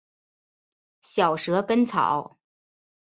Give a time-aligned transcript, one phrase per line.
[1.03, 2.39] 小蛇根草